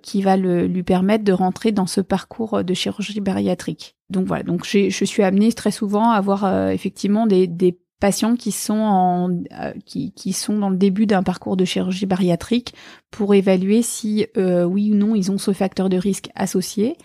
[0.00, 3.94] qui va le, lui permettre de rentrer dans ce parcours de chirurgie bariatrique.
[4.08, 8.52] Donc voilà, donc je suis amenée très souvent à avoir effectivement des, des patients qui
[8.52, 12.74] sont en euh, qui, qui sont dans le début d'un parcours de chirurgie bariatrique
[13.10, 16.96] pour évaluer si euh, oui ou non ils ont ce facteur de risque associé.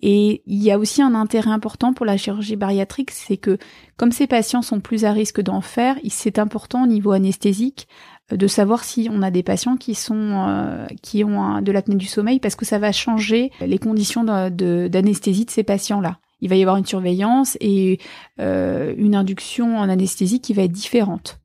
[0.00, 3.58] Et il y a aussi un intérêt important pour la chirurgie bariatrique, c'est que
[3.96, 7.88] comme ces patients sont plus à risque d'en faire, c'est important au niveau anesthésique
[8.32, 12.06] euh, de savoir si on a des patients qui sont qui ont de l'apnée du
[12.06, 16.56] sommeil parce que ça va changer les conditions d'anesthésie de, de ces patients-là il va
[16.56, 17.98] y avoir une surveillance et
[18.40, 21.40] euh, une induction en anesthésie qui va être différente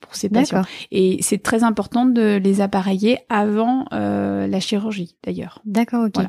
[0.00, 0.64] pour ces patients.
[0.90, 5.60] Et c'est très important de les appareiller avant euh, la chirurgie, d'ailleurs.
[5.64, 6.24] D'accord, ok.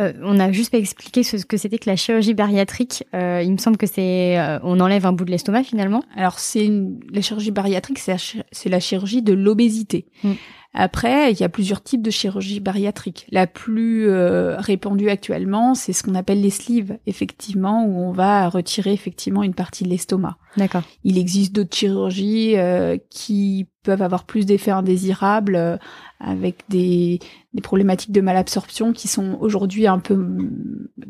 [0.00, 3.04] Euh, on a juste pas expliqué ce que c'était que la chirurgie bariatrique.
[3.14, 6.02] Euh, il me semble que c'est euh, on enlève un bout de l'estomac finalement.
[6.16, 6.70] Alors c'est
[7.12, 10.06] la chirurgie bariatrique, c'est la, chirurgie de l'obésité.
[10.24, 10.32] Mm.
[10.72, 13.26] Après, il y a plusieurs types de chirurgie bariatrique.
[13.32, 18.48] La plus euh, répandue actuellement, c'est ce qu'on appelle les sleeves, effectivement, où on va
[18.48, 20.36] retirer effectivement une partie de l'estomac.
[20.56, 20.82] D'accord.
[21.02, 25.76] Il existe d'autres chirurgies euh, qui peuvent avoir plus d'effets indésirables, euh,
[26.20, 27.18] avec des,
[27.52, 30.24] des problématiques de malabsorption qui sont aujourd'hui un peu,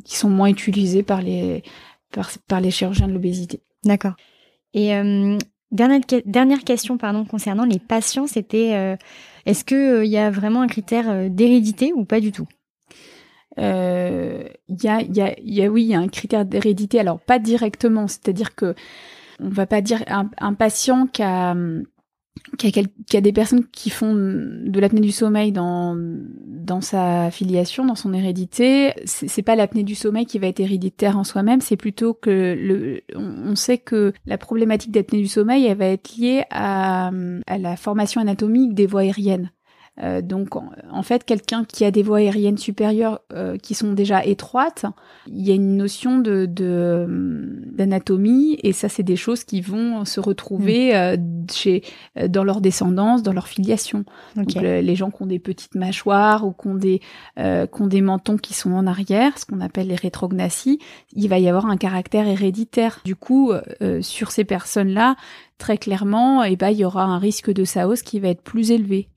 [0.07, 1.62] qui sont moins utilisées par les
[2.12, 3.62] par, par les chirurgiens de l'obésité.
[3.85, 4.14] D'accord.
[4.73, 4.92] Et
[5.72, 8.96] Dernière, question pardon, concernant les patients, c'était euh,
[9.46, 12.48] est-ce qu'il euh, y a vraiment un critère euh, d'hérédité ou pas du tout?
[13.56, 13.64] Il
[14.83, 16.98] y, a, y, y a, oui, il y a un critère d'hérédité.
[16.98, 18.74] Alors pas directement, c'est-à-dire que
[19.38, 21.54] on va pas dire un, un patient qui a
[22.59, 25.96] qu'il y, a des personnes qui font de l'apnée du sommeil dans
[26.81, 28.92] sa filiation, dans son hérédité.
[29.05, 33.00] C'est pas l'apnée du sommeil qui va être héréditaire en soi-même, c'est plutôt que le,
[33.16, 37.11] on sait que la problématique d'apnée du sommeil, elle va être liée à
[37.48, 39.50] la formation anatomique des voies aériennes.
[40.02, 44.24] Euh, donc en, fait, quelqu'un qui a des voies aériennes supérieures euh, qui sont déjà
[44.24, 44.86] étroites,
[45.26, 50.20] il y a une notion de d'anatomie et ça, c'est des choses qui vont se
[50.20, 50.94] retrouver mm.
[50.94, 51.16] euh,
[51.52, 51.82] chez
[52.28, 54.04] dans leur descendance, dans leur filiation.
[54.36, 57.00] Donc les gens qui ont des petites mâchoires ou qui ont des
[57.36, 60.78] qui ont des mentons qui sont en arrière, ce qu'on appelle les rétrognaties,
[61.12, 63.00] il va y avoir un caractère héréditaire.
[63.04, 63.52] Du coup,
[64.00, 65.16] sur ces personnes-là,
[65.58, 68.42] très clairement, et eh ben, il y aura un risque de SAOS qui va être
[68.42, 69.08] plus élevé.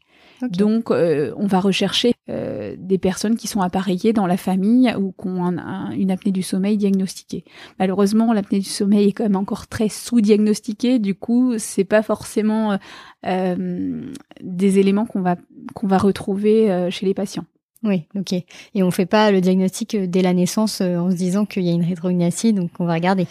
[0.50, 5.12] Donc, euh, on va rechercher euh, des personnes qui sont appareillées dans la famille ou
[5.12, 5.58] qui ont
[5.92, 7.44] une apnée du sommeil diagnostiquée.
[7.80, 11.00] Malheureusement, l'apnée du sommeil est quand même encore très sous-diagnostiquée.
[11.00, 12.78] Du coup, c'est pas forcément
[13.26, 15.36] euh, des éléments qu'on va
[15.74, 17.46] qu'on va retrouver chez les patients.
[17.84, 18.34] Oui, ok.
[18.34, 21.74] Et on fait pas le diagnostic dès la naissance en se disant qu'il y a
[21.74, 23.28] une rétrognathie, donc on va regarder.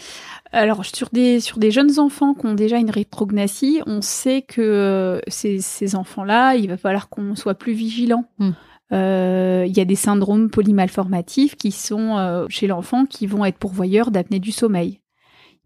[0.51, 4.61] Alors sur des sur des jeunes enfants qui ont déjà une rétrognathie, on sait que
[4.61, 8.25] euh, ces, ces enfants-là, il va falloir qu'on soit plus vigilant.
[8.37, 8.51] Hmm.
[8.91, 13.57] Euh, il y a des syndromes polymalformatifs qui sont euh, chez l'enfant qui vont être
[13.57, 14.99] pourvoyeurs d'apnée du sommeil.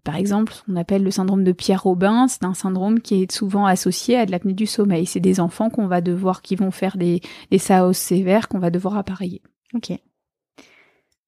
[0.03, 3.65] Par exemple, ce qu'on appelle le syndrome de Pierre-Robin, c'est un syndrome qui est souvent
[3.65, 5.05] associé à de l'apnée du sommeil.
[5.05, 8.69] C'est des enfants qu'on va devoir, qui vont faire des, des SAOS sévères qu'on va
[8.69, 9.41] devoir appareiller.
[9.73, 9.91] Ok.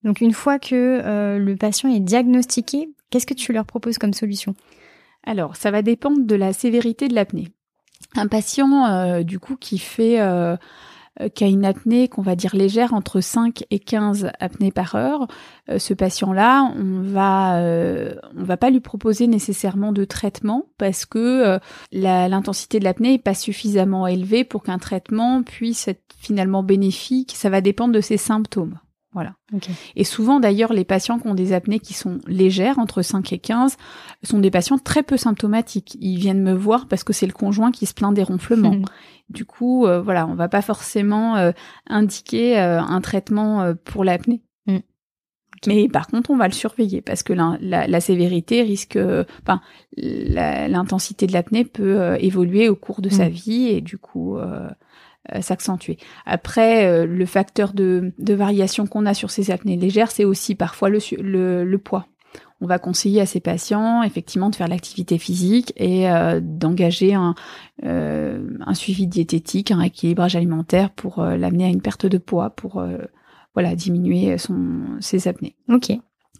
[0.02, 4.54] Donc une fois que le patient est diagnostiqué, Qu'est-ce que tu leur proposes comme solution?
[5.24, 7.48] Alors, ça va dépendre de la sévérité de l'apnée.
[8.14, 10.56] Un patient, euh, du coup, qui fait, euh, euh,
[11.34, 15.26] qui a une apnée qu'on va dire légère, entre 5 et 15 apnées par heure,
[15.76, 17.60] ce patient-là, on va,
[18.36, 21.58] on va pas lui proposer nécessairement de traitement parce que
[21.92, 27.32] l'intensité de l'apnée est pas suffisamment élevée pour qu'un traitement puisse être finalement bénéfique.
[27.34, 28.78] Ça va dépendre de ses symptômes.
[29.12, 29.34] Voilà.
[29.96, 33.38] Et souvent, d'ailleurs, les patients qui ont des apnées qui sont légères, entre 5 et
[33.38, 33.76] 15,
[34.22, 35.96] sont des patients très peu symptomatiques.
[36.00, 38.76] Ils viennent me voir parce que c'est le conjoint qui se plaint des ronflements.
[39.30, 41.52] Du coup, euh, voilà, on va pas forcément euh,
[41.88, 44.42] indiquer euh, un traitement pour l'apnée.
[44.66, 44.78] Mm.
[45.66, 48.98] Mais par contre, on va le surveiller parce que la, la, sévérité risque,
[49.42, 49.60] enfin,
[49.96, 53.32] l'intensité de l'apnée peut évoluer au cours de sa mm.
[53.32, 54.38] vie et du coup,
[55.34, 55.98] euh, s'accentuer.
[56.24, 60.54] Après, euh, le facteur de, de variation qu'on a sur ces apnées légères, c'est aussi
[60.54, 62.06] parfois le, le, le, poids.
[62.60, 67.34] On va conseiller à ces patients effectivement de faire l'activité physique et euh, d'engager un,
[67.84, 72.50] euh, un suivi diététique, un équilibrage alimentaire pour euh, l'amener à une perte de poids,
[72.50, 72.84] pour
[73.54, 75.56] voilà diminuer son ses apnées.
[75.68, 75.92] Ok.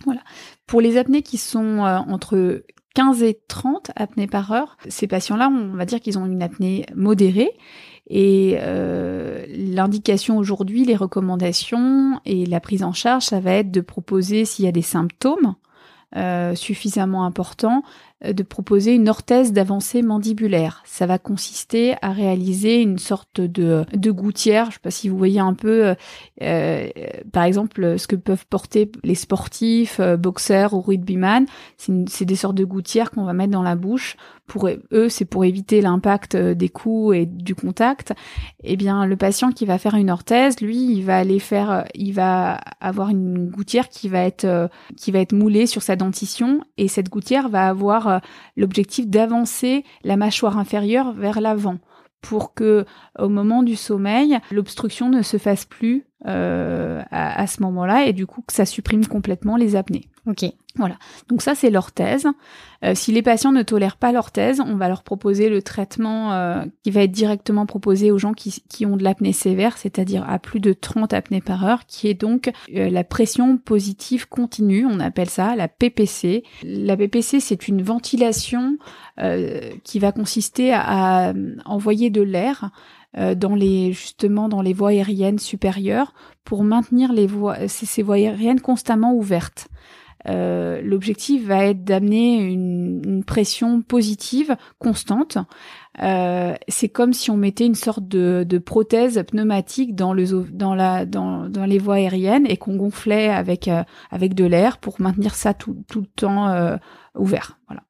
[0.05, 0.21] Voilà.
[0.67, 5.77] Pour les apnées qui sont entre 15 et 30 apnées par heure, ces patients-là, on
[5.77, 7.51] va dire qu'ils ont une apnée modérée
[8.11, 13.81] et euh, l'indication aujourd'hui, les recommandations et la prise en charge, ça va être de
[13.81, 15.55] proposer s'il y a des symptômes
[16.17, 17.85] euh, suffisamment importants,
[18.25, 20.83] euh, de proposer une orthèse d'avancée mandibulaire.
[20.85, 24.67] Ça va consister à réaliser une sorte de, de gouttière.
[24.67, 25.95] Je sais pas si vous voyez un peu, euh,
[26.43, 26.89] euh
[27.33, 31.47] par exemple, ce que peuvent porter les sportifs, boxeurs ou rugbyman.
[31.77, 34.17] C'est des sortes de gouttières qu'on va mettre dans la bouche
[34.51, 38.13] pour eux, c'est pour éviter l'impact euh, des coups et du contact.
[38.65, 41.83] Eh bien, le patient qui va faire une orthèse, lui, il va aller faire, euh,
[41.95, 45.95] il va avoir une gouttière qui va être euh, qui va être moulée sur sa
[45.95, 48.21] dentition et cette gouttière va avoir
[48.57, 51.79] l'objectif d'avancer la mâchoire inférieure vers l'avant
[52.21, 52.85] pour que
[53.21, 58.27] au moment du sommeil, l'obstruction ne se fasse plus euh, à, ce moment-là et du
[58.27, 60.05] coup que ça supprime complètement les apnées.
[60.27, 60.45] Ok.
[60.77, 60.97] Voilà.
[61.29, 62.29] Donc ça c'est l'orthèse.
[62.85, 66.63] Euh, si les patients ne tolèrent pas l'orthèse, on va leur proposer le traitement euh,
[66.83, 70.39] qui va être directement proposé aux gens qui, qui ont de l'apnée sévère, c'est-à-dire à
[70.39, 74.87] plus de 30 apnées par heure, qui est donc la pression positive continue.
[74.87, 76.45] On appelle ça la PPC.
[76.63, 78.77] La PPC c'est une ventilation
[79.85, 81.33] qui va consister à
[81.65, 87.27] envoyer de l'air euh, dans les justement dans les voies aériennes supérieures pour maintenir les
[87.27, 89.69] voies ces, voies aériennes constamment ouvertes.
[90.29, 95.39] Euh, L'objectif va être d'amener une, une, pression positive constante.
[96.03, 100.75] Euh, c'est comme si on mettait une sorte de, de prothèse pneumatique dans, le, dans,
[100.75, 105.01] la, dans, dans les voies aériennes et qu'on gonflait avec, euh, avec de l'air pour
[105.01, 106.77] maintenir ça tout, tout le temps euh,
[107.17, 107.59] ouvert.
[107.69, 107.83] Voilà.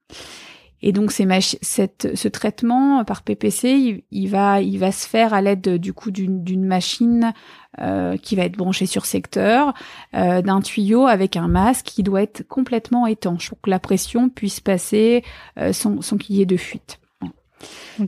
[0.83, 5.77] Et donc cette, ce traitement par PPC, il, va, il va se faire à l'aide
[5.77, 7.33] du coup d'une machine
[7.81, 9.75] euh, qui va être branchée sur secteur,
[10.15, 14.29] euh, d'un tuyau avec un masque qui doit être complètement étanche pour que la pression
[14.29, 15.23] puisse passer
[15.59, 16.99] euh, sans, sans qu'il y ait de fuite.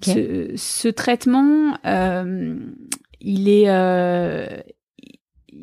[0.02, 2.58] Ce, ce, traitement, euh,
[3.20, 3.68] il est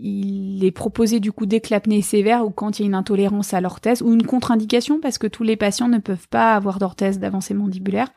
[0.01, 3.62] il est proposé du coup est sévère ou quand il y a une intolérance à
[3.62, 7.53] l'orthèse ou une contre-indication parce que tous les patients ne peuvent pas avoir d'orthèse d'avancée
[7.53, 8.09] mandibulaire.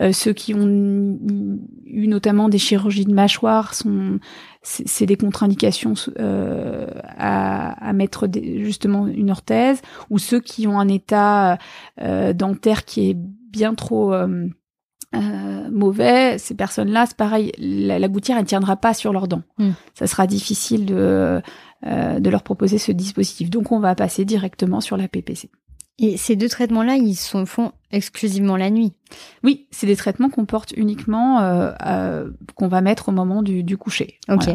[0.00, 0.66] Euh, ceux qui ont
[1.84, 4.20] eu notamment des chirurgies de mâchoire sont
[4.62, 10.88] c'est des contre-indications euh, à, à, mettre justement une orthèse ou ceux qui ont un
[10.88, 11.58] état
[12.00, 14.14] euh, dentaire qui est bien trop
[15.14, 19.42] euh, mauvais, ces personnes-là, c'est pareil, la, gouttière, elle tiendra pas sur leurs dents.
[19.58, 19.72] Hmm.
[19.94, 21.40] Ça sera difficile de,
[21.86, 23.50] euh, de leur proposer ce dispositif.
[23.50, 25.50] Donc, on va passer directement sur la PPC.
[25.98, 28.94] Et ces deux traitements-là, ils sont font exclusivement la nuit?
[29.44, 33.76] Oui, c'est des traitements qu'on porte uniquement, euh, qu'on va mettre au moment du, du
[33.76, 34.18] coucher.
[34.28, 34.48] Ok.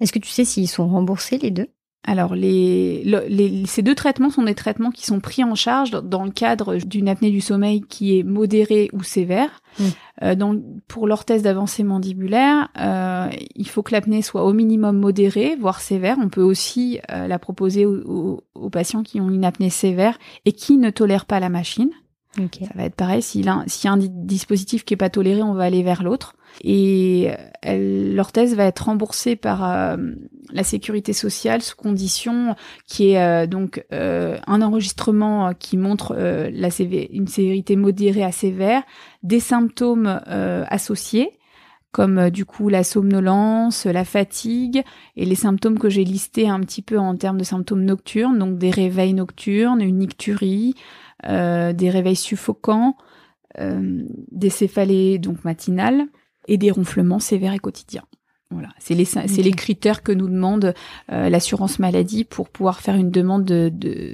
[0.00, 1.68] Est-ce que tu sais s'ils sont remboursés les deux?
[2.04, 6.24] Alors, les, les, ces deux traitements sont des traitements qui sont pris en charge dans
[6.24, 9.62] le cadre d'une apnée du sommeil qui est modérée ou sévère.
[9.78, 9.84] Mm.
[10.22, 15.56] Euh, donc, pour l'orthèse d'avancée mandibulaire, euh, il faut que l'apnée soit au minimum modérée,
[15.60, 16.16] voire sévère.
[16.20, 20.78] On peut aussi euh, la proposer aux, patients qui ont une apnée sévère et qui
[20.78, 21.90] ne tolèrent pas la machine.
[22.36, 23.22] Ça va être pareil.
[23.22, 26.34] S'il y a un dispositif qui est pas toléré, on va aller vers l'autre.
[26.64, 27.30] Et
[27.64, 29.96] l'orthèse va être remboursée par euh,
[30.52, 32.54] la sécurité sociale sous condition
[32.86, 36.68] qui est euh, donc euh, un enregistrement qui montre la
[37.12, 38.82] une sévérité modérée à sévère,
[39.22, 41.38] des symptômes associés
[41.92, 44.82] comme du coup la somnolence, la fatigue
[45.16, 48.56] et les symptômes que j'ai listés un petit peu en termes de symptômes nocturnes, donc
[48.56, 50.74] des réveils nocturnes, une icturie,
[51.24, 52.96] des réveils suffocants,
[53.58, 56.06] des céphalées donc matinales
[56.48, 58.04] et des ronflements sévères et quotidiens.
[58.52, 60.74] Voilà, c'est les c'est les critères que nous demande
[61.10, 63.72] euh, l'assurance maladie pour pouvoir faire une demande de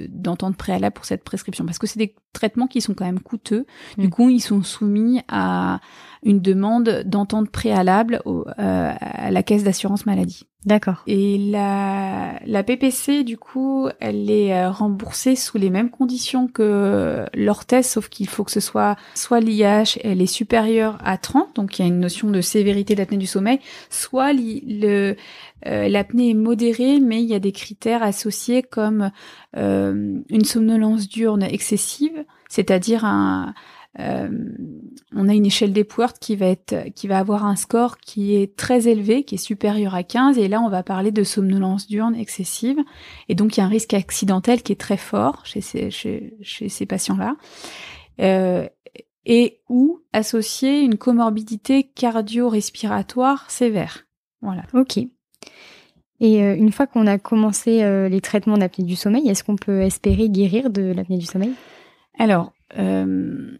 [0.09, 3.65] d'entente préalable pour cette prescription parce que c'est des traitements qui sont quand même coûteux.
[3.97, 4.09] Du mm.
[4.09, 5.81] coup, ils sont soumis à
[6.23, 10.48] une demande d'entente préalable au, euh, à la caisse d'assurance maladie.
[10.65, 11.03] D'accord.
[11.07, 17.25] Et la, la PPC, du coup, elle est euh, remboursée sous les mêmes conditions que
[17.33, 21.79] l'orthèse, sauf qu'il faut que ce soit soit l'IH, elle est supérieure à 30, donc
[21.79, 25.15] il y a une notion de sévérité d'apnée du sommeil, soit euh,
[25.63, 29.11] l'apnée est modérée, mais il y a des critères associés comme
[29.55, 33.53] euh, une somnolence diurne excessive, c'est-à-dire un
[33.97, 38.55] on a une échelle d'Epworth qui va être, qui va avoir un score qui est
[38.55, 40.37] très élevé, qui est supérieur à 15.
[40.37, 42.77] Et là, on va parler de somnolence diurne excessive.
[43.27, 46.37] Et donc, il y a un risque accidentel qui est très fort chez ces, chez,
[46.41, 47.35] chez ces patients-là.
[48.21, 48.67] Euh,
[49.25, 54.05] et ou associer une comorbidité cardio-respiratoire sévère.
[54.41, 54.63] Voilà.
[54.73, 54.97] Ok.
[56.19, 59.55] Et euh, une fois qu'on a commencé euh, les traitements d'apnée du sommeil, est-ce qu'on
[59.55, 61.53] peut espérer guérir de l'apnée du sommeil?
[62.17, 63.57] Alors, euh,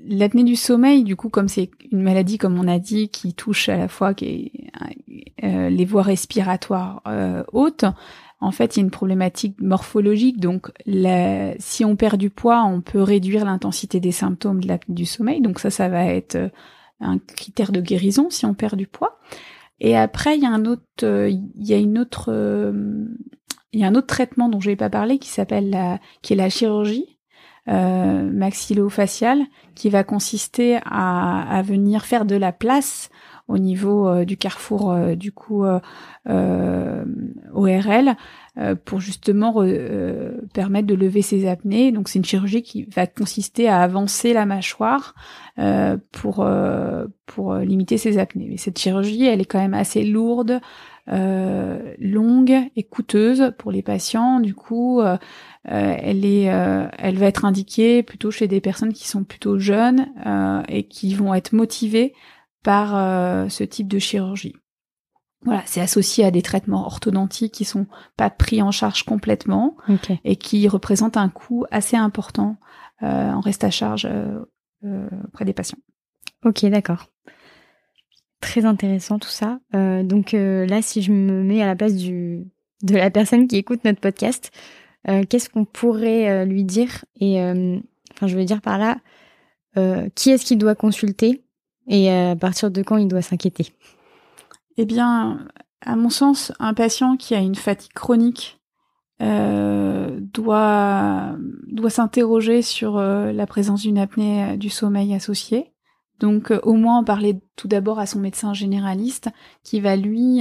[0.00, 3.68] l'apnée du sommeil, du coup, comme c'est une maladie, comme on a dit, qui touche
[3.68, 4.52] à la fois qui
[5.42, 7.02] les voies respiratoires
[7.52, 7.84] hautes,
[8.40, 10.38] en fait, il y a une problématique morphologique.
[10.38, 10.70] Donc,
[11.58, 15.40] si on perd du poids, on peut réduire l'intensité des symptômes de l'apnée du sommeil.
[15.40, 16.48] Donc ça, ça va être euh,
[17.00, 19.18] un critère de guérison si on perd du poids.
[19.80, 23.06] Et après, il y a un autre, euh, il y a une autre, euh,
[23.72, 26.32] il y a un autre traitement dont je vais pas parler qui s'appelle la, qui
[26.32, 27.17] est la chirurgie
[27.68, 29.40] euh, maxillofaciale,
[29.74, 33.10] qui va consister à, venir faire de la place
[33.48, 37.04] au niveau euh, du carrefour euh, du coup euh,
[37.54, 38.14] ORL
[38.84, 39.64] pour justement
[40.52, 41.92] permettre de lever ses apnées.
[41.92, 45.14] Donc c'est une chirurgie qui va consister à avancer la mâchoire
[46.10, 46.44] pour
[47.26, 48.48] pour limiter ses apnées.
[48.50, 50.60] Mais cette chirurgie, elle est quand même assez lourde.
[51.10, 54.40] Euh, longue et coûteuse pour les patients.
[54.40, 55.16] Du coup, euh,
[55.64, 56.42] elle est,
[56.98, 60.06] elle va être indiquée plutôt chez des personnes qui sont plutôt jeunes
[60.68, 62.14] et qui vont être motivées
[62.62, 64.54] par euh, ce type de chirurgie.
[65.42, 69.76] Voilà, c'est associé à des traitements orthodontiques qui sont pas pris en charge complètement
[70.24, 72.56] et qui représentent un coût assez important
[73.04, 75.78] euh, en reste à charge euh, auprès des patients.
[76.44, 77.06] Ok, d'accord.
[78.40, 79.58] Très intéressant tout ça.
[79.72, 82.44] donc là, si je me mets à la place de
[82.82, 84.52] la personne qui écoute notre podcast,
[85.04, 88.98] qu'est-ce qu'on pourrait lui dire Et enfin, je veux dire par là,
[90.14, 91.42] qui est-ce qu'il doit consulter
[91.88, 93.72] et à partir de quand il doit s'inquiéter?
[94.76, 95.48] Eh bien,
[95.80, 98.60] à mon sens, un patient qui a une fatigue chronique
[99.20, 105.72] euh, doit doit s'interroger sur euh, la présence d'une apnée euh, du sommeil associée.
[106.20, 109.28] Donc au moins en parler tout d'abord à son médecin généraliste
[109.62, 110.40] qui va lui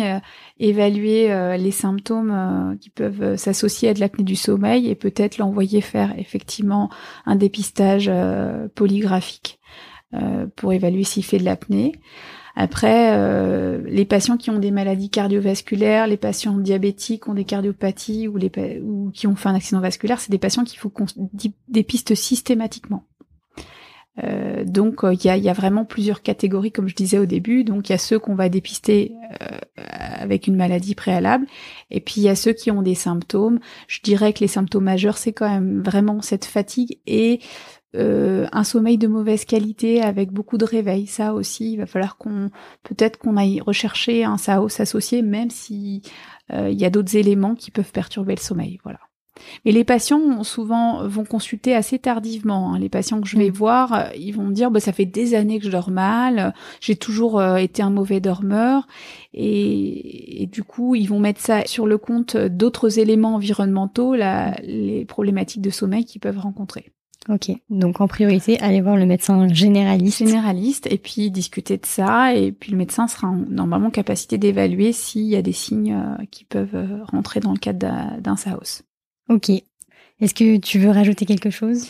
[0.60, 6.18] évaluer les symptômes qui peuvent s'associer à de l'apnée du sommeil et peut-être l'envoyer faire
[6.18, 6.90] effectivement
[7.26, 8.12] un dépistage
[8.74, 9.60] polygraphique.
[10.14, 11.92] Euh, pour évaluer s'il fait de l'apnée.
[12.56, 18.30] Après, euh, les patients qui ont des maladies cardiovasculaires, les patients diabétiques ont des cardiopathies
[18.30, 21.08] ou qui ont fait un accident vasculaire, c'est des patients qu'il faut qu'on
[21.68, 23.04] dépiste systématiquement.
[24.24, 27.64] Euh, donc il y, a, y, a, vraiment plusieurs catégories, comme je disais au début.
[27.64, 29.58] Donc il y a ceux qu'on va dépister euh,
[30.20, 31.46] avec une maladie préalable,
[31.92, 33.60] et puis il y a ceux qui ont des symptômes.
[33.88, 37.40] Je dirais que les symptômes majeurs, c'est quand même vraiment cette fatigue et
[37.96, 41.08] euh, un sommeil de mauvaise qualité avec beaucoup de réveil.
[41.08, 42.52] Ça aussi, il va falloir qu'on
[42.84, 46.02] peut-être qu'on aille rechercher un SAOS associé, même si
[46.52, 48.80] euh, il y a d'autres éléments qui peuvent perturber le sommeil.
[48.84, 49.00] Voilà.
[49.66, 52.74] Mais les patients souvent vont consulter assez tardivement.
[52.74, 52.80] Hein.
[52.80, 53.54] Les patients que je vais mm.
[53.54, 56.54] voir, euh, ils vont me dire bah, ça fait des années que je dors mal,
[56.80, 58.88] j'ai toujours été un mauvais dormeur,
[59.34, 64.56] et, et, du coup ils vont mettre ça sur le compte d'autres éléments environnementaux, la,
[64.64, 66.92] les problématiques de sommeil qu'ils peuvent rencontrer.
[67.30, 70.20] Ok, donc en priorité, allez voir le médecin généraliste.
[70.20, 74.94] Généraliste, et puis discuter de ça, et puis le médecin sera normalement en capacité d'évaluer
[74.94, 77.86] s'il y a des signes euh, qui peuvent euh, rentrer dans le cadre
[78.22, 78.84] d'un SAOS.
[79.30, 79.50] Ok.
[80.20, 81.88] Est-ce que tu veux rajouter quelque chose?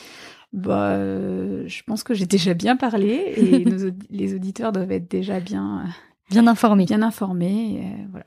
[0.54, 3.66] Bah, euh, je pense que j'ai déjà bien parlé et
[4.10, 5.86] les auditeurs doivent être déjà bien
[6.30, 6.86] bien informés.
[6.86, 8.26] Bien informés, voilà.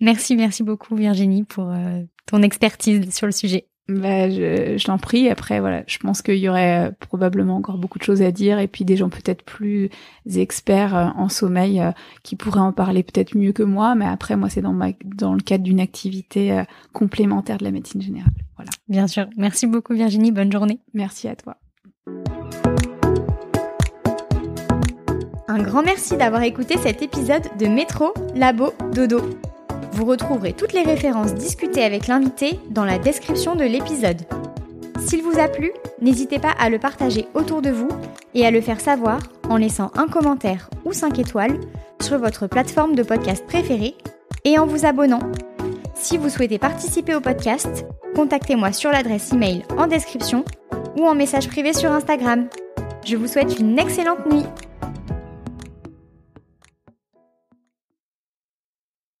[0.00, 1.72] Merci, merci beaucoup Virginie pour
[2.26, 3.66] ton expertise sur le sujet.
[3.88, 5.30] Bah, je, je t'en prie.
[5.30, 8.58] Après, voilà, je pense qu'il y aurait euh, probablement encore beaucoup de choses à dire,
[8.58, 9.88] et puis des gens peut-être plus
[10.34, 13.94] experts euh, en sommeil euh, qui pourraient en parler peut-être mieux que moi.
[13.94, 18.02] Mais après, moi, c'est dans ma dans le cadre d'une activité complémentaire de la médecine
[18.02, 18.32] générale.
[18.56, 18.70] Voilà.
[18.88, 19.26] Bien sûr.
[19.38, 20.32] Merci beaucoup, Virginie.
[20.32, 20.80] Bonne journée.
[20.92, 21.56] Merci à toi.
[25.48, 29.20] Un grand merci d'avoir écouté cet épisode de Métro Labo Dodo.
[29.98, 34.22] Vous retrouverez toutes les références discutées avec l'invité dans la description de l'épisode.
[35.00, 37.88] S'il vous a plu, n'hésitez pas à le partager autour de vous
[38.32, 41.58] et à le faire savoir en laissant un commentaire ou 5 étoiles
[42.00, 43.96] sur votre plateforme de podcast préférée
[44.44, 45.32] et en vous abonnant.
[45.94, 47.84] Si vous souhaitez participer au podcast,
[48.14, 50.44] contactez-moi sur l'adresse email en description
[50.96, 52.46] ou en message privé sur Instagram.
[53.04, 54.44] Je vous souhaite une excellente nuit.